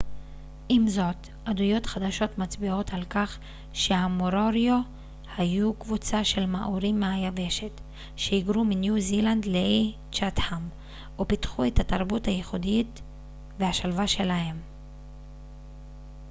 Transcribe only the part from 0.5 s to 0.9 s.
עם